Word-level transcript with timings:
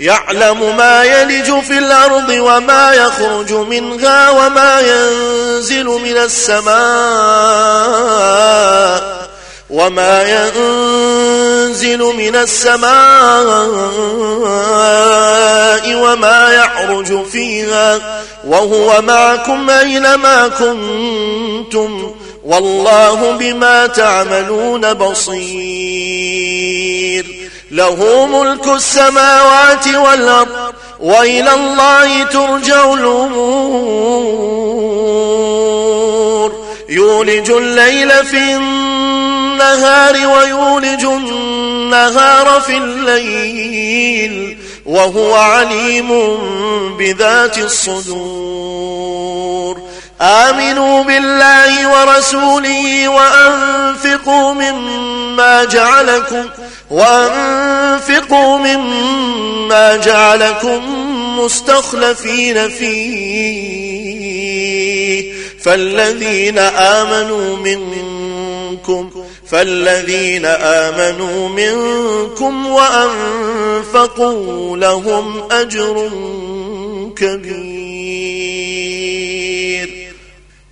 يعلم 0.00 0.76
ما 0.76 1.04
يلج 1.04 1.60
في 1.60 1.78
الأرض 1.78 2.28
وما 2.28 2.92
يخرج 2.92 3.52
منها 3.52 4.30
وما 4.30 4.80
ينزل 4.80 5.84
من 5.84 6.16
السماء 6.16 6.76
وما 9.70 10.22
ينزل 10.22 11.98
من 11.98 12.36
السماء 12.36 12.86
وما 15.94 16.52
يعرج 16.52 17.24
فيها 17.24 17.98
وهو 18.46 19.02
معكم 19.02 19.70
أينما 19.70 20.48
كنتم 20.48 22.14
والله 22.44 23.30
بما 23.30 23.86
تعملون 23.86 24.94
بصير 24.94 26.75
له 27.70 28.26
ملك 28.26 28.66
السماوات 28.66 29.88
والأرض 29.88 30.74
وإلى 31.00 31.54
الله 31.54 32.24
ترجع 32.24 32.92
الأمور. 32.94 33.66
يولج 36.88 37.50
الليل 37.50 38.24
في 38.24 38.54
النهار 38.54 40.14
ويولج 40.26 41.04
النهار 41.04 42.60
في 42.60 42.76
الليل 42.76 44.58
وهو 44.86 45.34
عليم 45.34 46.36
بذات 46.96 47.58
الصدور. 47.58 48.96
آمنوا 50.20 51.04
بالله 51.04 51.88
ورسوله 51.88 53.08
وأنفقوا 53.96 54.52
مما 54.52 55.64
جعلكم 55.64 56.44
وأنفقوا 56.90 58.58
مما 58.58 59.96
جعلكم 59.96 60.82
مستخلفين 61.38 62.68
فيه. 62.68 63.86
فالذين 65.62 66.58
آمنوا 66.58 67.56
منكم 67.56 69.10
فالذين 69.50 70.44
آمنوا 70.46 71.48
منكم 71.48 72.66
وأنفقوا 72.66 74.26
لهم 74.76 75.42
أجر 75.50 76.10
كبير. 77.16 77.65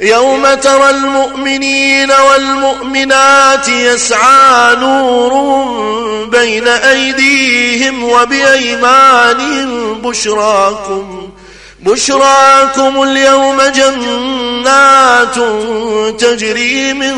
يوم 0.00 0.54
ترى 0.54 0.90
المؤمنين 0.90 2.12
والمؤمنات 2.30 3.68
يسعى 3.68 4.76
نورهم 4.76 6.30
بين 6.30 6.68
أيديهم 6.68 8.04
وبأيمانهم 8.04 9.94
بشراكم 9.94 11.28
بشراكم 11.80 13.02
اليوم 13.02 13.62
جنات 13.62 15.34
تجري 16.20 16.92
من 16.92 17.14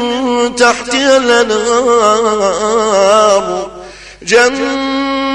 تحتها 0.57 1.17
الأنهار. 1.17 2.53
جنات 4.23 4.92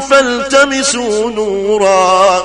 فالتمسوا 0.00 1.30
نورا 1.30 2.44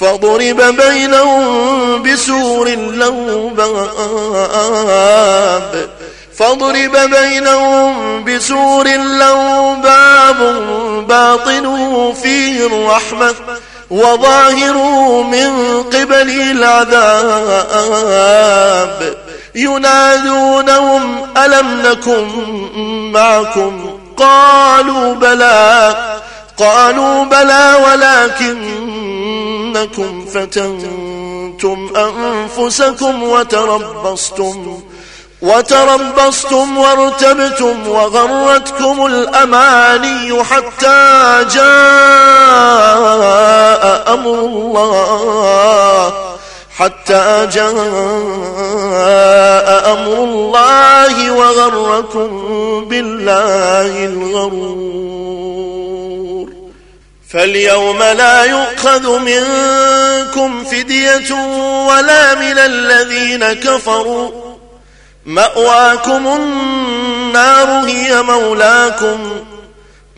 فضرب 0.00 0.62
بينهم 0.62 2.02
بسور 2.02 2.68
له 2.70 3.50
باب 3.56 4.80
فاضرب 6.38 6.96
بينهم 6.96 8.24
بسور 8.24 8.88
له 8.96 9.74
باب 9.74 10.38
باطنه 11.08 12.12
فيه 12.22 12.66
الرحمة 12.66 13.34
وظاهره 13.90 15.22
من 15.22 15.82
قبل 15.82 16.30
العذاب 16.50 18.00
ينادونهم 19.54 21.26
ألم 21.36 21.82
نكن 21.86 22.28
معكم؟ 23.12 23.98
قالوا 24.16 25.14
بلى. 25.14 25.94
قالوا 26.58 27.24
بلى 27.24 27.76
ولكنكم 27.86 28.66
فتنتم 30.34 31.90
أنفسكم 31.96 33.22
وتربصتم. 33.22 34.80
وتربصتم 35.42 36.78
وارتبتم 36.78 37.88
وغرتكم 37.88 39.06
الأماني 39.06 40.44
حتى 40.44 41.44
جاء 41.54 41.64
أمر 44.14 44.34
الله. 44.34 46.29
حتى 46.80 47.48
جاء 47.52 47.68
أمر 49.92 50.24
الله 50.24 51.30
وغركم 51.30 52.30
بالله 52.88 54.04
الغرور. 54.04 55.30
فاليوم 57.30 57.98
لا 57.98 58.44
يؤخذ 58.44 59.18
منكم 59.18 60.64
فدية 60.64 61.34
ولا 61.88 62.34
من 62.34 62.58
الذين 62.58 63.52
كفروا. 63.52 64.30
مأواكم 65.26 66.26
النار 66.26 67.68
هي 67.86 68.22
مولاكم. 68.22 69.30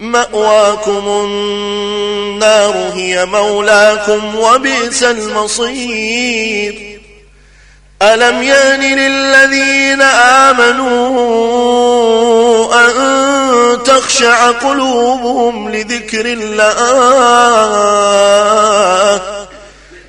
مأواكم 0.03 1.09
النار 1.09 2.91
هي 2.95 3.25
مولاكم 3.25 4.37
وبئس 4.37 5.03
المصير. 5.03 7.01
ألم 8.03 8.43
يأن 8.43 8.81
للذين 8.81 10.03
آمنوا 10.43 11.15
أن 12.75 12.93
تخشع 13.83 14.51
قلوبهم 14.51 15.69
لذكر 15.69 16.27
الله؟ 16.27 16.73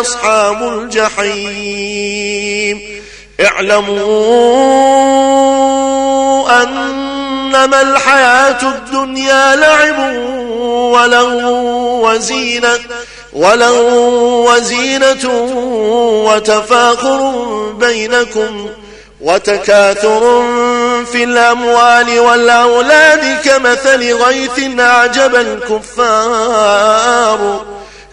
أصحاب 0.00 0.62
الجحيم. 0.62 1.82
اعلموا 3.40 4.72
أنما 6.62 7.82
الحياة 7.82 8.62
الدنيا 8.62 9.56
لعب 9.56 10.16
ولو 10.92 11.28
وزينة 12.08 12.78
ولو 13.32 13.76
وزينة 14.50 15.30
وتفاخر 16.26 17.32
بينكم 17.78 18.68
وتكاثر 19.20 20.42
في 21.12 21.24
الأموال 21.24 22.20
والأولاد 22.20 23.36
كمثل 23.44 24.12
غيث 24.14 24.80
أعجب 24.80 25.34
الكفار. 25.34 26.62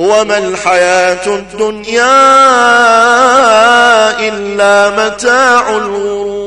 وما 0.00 0.38
الحياة 0.38 1.26
الدنيا 1.26 2.20
إلا 4.28 4.90
متاع 4.90 5.76
الغرور. 5.76 6.40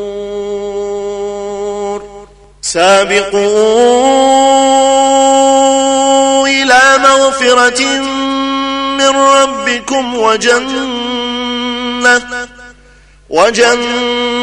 سابقوا 2.61 3.43
إلى 6.47 6.81
مغفرة 6.97 7.83
من 8.97 9.09
ربكم 9.09 10.15
وجنة 10.15 12.21
وجنة 13.29 14.42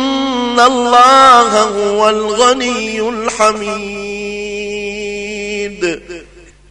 الله 0.59 1.61
هو 1.61 2.09
الغني 2.09 3.09
الحميد. 3.09 4.41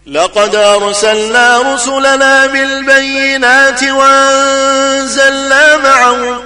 لقد 0.06 0.54
أرسلنا 0.54 1.74
رسلنا 1.74 2.46
بالبينات 2.46 3.84
وأنزلنا 3.84 5.76
معهم 5.76 6.40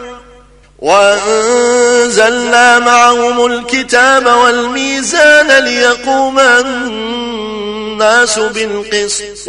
وأنزلنا 0.78 2.78
معهم 2.78 3.46
الكتاب 3.46 4.26
والميزان 4.26 5.64
ليقوم 5.64 6.38
الناس 6.38 8.38
بالقسط 8.38 9.48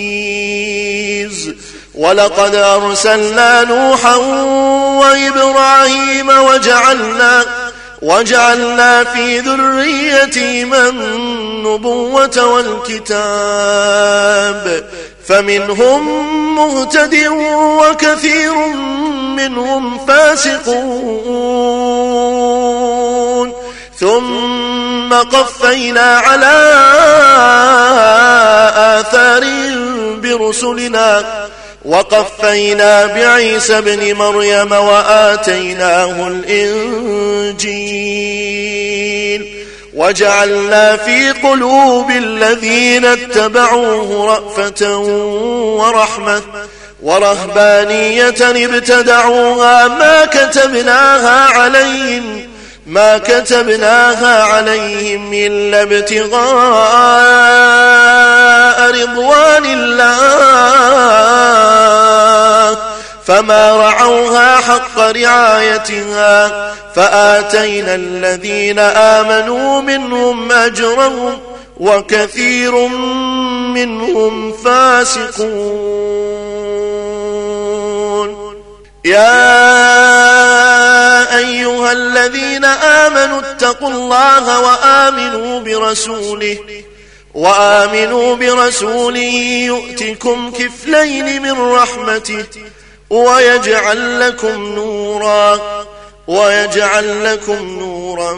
ولقد 2.01 2.55
أرسلنا 2.55 3.63
نوحا 3.63 4.15
وإبراهيم 5.01 6.29
وجعلنا 6.29 7.45
وجعلنا 8.01 9.03
في 9.03 9.39
ذريتهما 9.39 10.89
النبوة 10.89 12.45
والكتاب 12.45 13.23
فمنهم 15.27 16.55
مهتد 16.55 17.27
وكثير 17.53 18.55
منهم 19.35 20.05
فاسقون. 20.05 21.61
ثم 23.99 25.13
قفينا 25.13 26.17
على 26.17 26.71
آثار 28.99 29.43
برسلنا 30.21 31.23
وقفينا 31.85 33.05
بعيسى 33.05 33.81
بن 33.81 34.13
مريم 34.15 34.71
وآتيناه 34.71 36.27
الإنجيل. 36.27 37.91
وجعلنا 39.93 40.97
في 40.97 41.31
قلوب 41.31 42.11
الذين 42.11 43.05
اتبعوه 43.05 44.25
رأفة 44.25 44.97
ورحمة 45.77 46.41
ورهبانية 47.03 48.35
ابتدعوها 48.41 49.87
ما 49.87 50.25
كتبناها 50.25 51.59
عليهم 51.59 52.47
ما 52.85 53.17
كتبناها 53.17 54.43
عليهم 54.43 55.33
إلا 55.33 55.81
ابتغاء 55.81 57.21
رضوان 58.91 59.65
الله. 59.65 60.21
فما 63.25 63.71
رعوها 63.71 64.55
حق 64.57 64.99
رعايتها. 64.99 66.71
فآتينا 66.95 67.95
الذين 67.95 68.79
آمنوا 68.79 69.81
منهم 69.81 70.51
أجرهم 70.51 71.39
وكثير 71.79 72.87
منهم 73.75 74.53
فاسقون. 74.53 75.51
يا 79.05 79.51
أيها 81.37 81.91
الذين 81.91 82.65
آمنوا 82.65 83.39
اتقوا 83.39 83.89
الله 83.89 84.59
وآمنوا 84.59 85.59
برسوله. 85.59 86.57
وآمنوا 87.33 88.35
برسوله 88.35 89.63
يؤتكم 89.65 90.51
كفلين 90.51 91.41
من 91.41 91.61
رحمته 91.61 92.45
ويجعل 93.09 94.19
لكم 94.19 94.75
نورا 94.75 95.59
ويجعل 96.27 97.33
لكم 97.33 97.79
نورا 97.79 98.37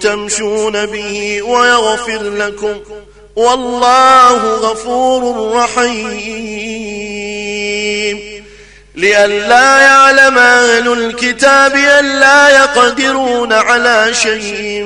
تمشون 0.00 0.86
به 0.86 1.42
ويغفر 1.42 2.22
لكم. 2.22 2.80
والله 3.36 4.54
غفور 4.54 5.52
رحيم. 5.56 6.84
لئلا 8.94 9.80
يعلم 9.80 10.38
أهل 10.38 10.92
الكتاب 10.92 11.76
ألا 11.76 12.48
يقدرون 12.48 13.52
على 13.52 14.14
شيء 14.14 14.82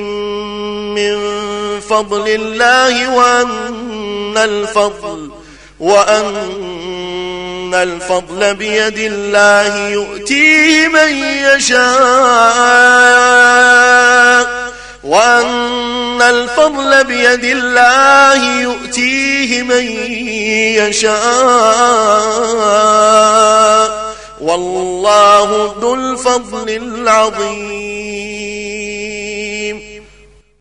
من 0.97 1.48
فضل 1.91 2.29
الله 2.29 3.15
وأن 3.15 4.37
الفضل 4.37 5.31
وأن 5.81 7.75
الفضل 7.75 8.55
بيد 8.55 8.99
الله 8.99 9.89
يؤتيه 9.89 10.89
من 10.89 11.25
يشاء 11.57 11.89
وأن 15.05 16.23
الفضل 16.23 17.05
بيد 17.05 17.45
الله 17.45 18.61
يؤتيه 18.61 19.63
من 19.63 19.87
يشاء 20.79 21.19
والله 24.41 25.75
ذو 25.81 25.95
الفضل 25.95 26.71
العظيم 26.71 28.58